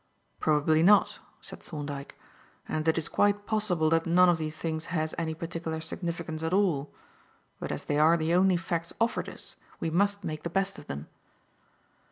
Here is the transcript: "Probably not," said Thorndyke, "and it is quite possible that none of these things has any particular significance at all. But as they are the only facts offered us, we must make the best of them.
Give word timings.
"Probably 0.39 0.81
not," 0.81 1.19
said 1.41 1.61
Thorndyke, 1.61 2.17
"and 2.67 2.87
it 2.87 2.97
is 2.97 3.07
quite 3.07 3.45
possible 3.45 3.87
that 3.91 4.07
none 4.07 4.29
of 4.29 4.39
these 4.39 4.57
things 4.57 4.85
has 4.85 5.13
any 5.15 5.35
particular 5.35 5.79
significance 5.79 6.41
at 6.41 6.53
all. 6.53 6.91
But 7.59 7.71
as 7.71 7.85
they 7.85 7.99
are 7.99 8.17
the 8.17 8.33
only 8.33 8.57
facts 8.57 8.93
offered 8.99 9.29
us, 9.29 9.57
we 9.79 9.91
must 9.91 10.23
make 10.23 10.41
the 10.41 10.49
best 10.49 10.79
of 10.79 10.87
them. 10.87 11.07